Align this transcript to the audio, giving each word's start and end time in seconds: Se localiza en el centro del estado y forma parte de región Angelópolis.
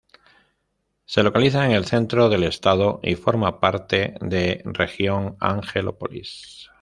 Se 1.05 1.21
localiza 1.21 1.63
en 1.63 1.73
el 1.73 1.85
centro 1.85 2.27
del 2.27 2.41
estado 2.45 3.01
y 3.03 3.13
forma 3.13 3.59
parte 3.59 4.15
de 4.19 4.63
región 4.65 5.37
Angelópolis. 5.39 6.67